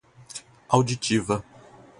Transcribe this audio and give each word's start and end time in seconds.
auditiva 0.69 1.45